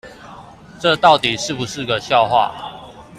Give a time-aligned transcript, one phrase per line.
[0.79, 2.51] 這到底是不是個笑話